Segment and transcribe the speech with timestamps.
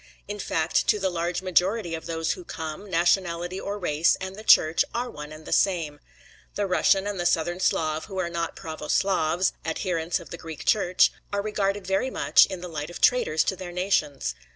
[0.27, 4.43] In fact to the large majority of those who come, nationality or race, and the
[4.43, 5.99] Church, are one and the same.
[6.55, 10.65] The Russian and the Southern Slav who are not pravo Slavs, adherents of the Greek
[10.65, 14.33] Church, are regarded very much in the light of traitors to their nations.